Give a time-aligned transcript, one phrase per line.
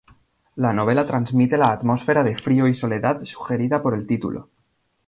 [0.65, 4.49] La novela transmite la atmósfera de frío y soledad sugerida por el título.